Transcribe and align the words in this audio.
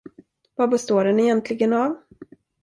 Vad 0.55 0.69
består 0.69 1.03
det 1.05 1.21
egentligen 1.23 1.73
av? 1.73 1.95